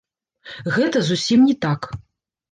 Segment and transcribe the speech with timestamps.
[0.77, 1.81] Гэта зусім не так.